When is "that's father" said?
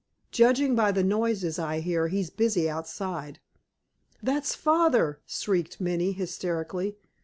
4.23-5.21